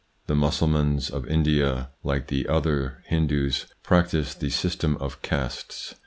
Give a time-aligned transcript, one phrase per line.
[0.25, 5.93] The Mussulmans of India, like the other Hindoos, practise the system of castes.